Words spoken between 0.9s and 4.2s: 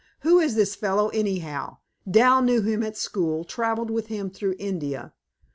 anyhow? Dal knew him at school, traveled with